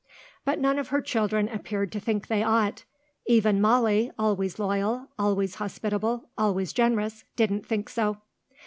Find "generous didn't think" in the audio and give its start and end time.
6.73-7.87